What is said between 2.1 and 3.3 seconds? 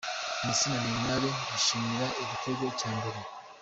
igitego cya mbere